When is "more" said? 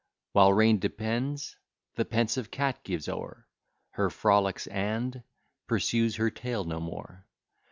6.79-7.27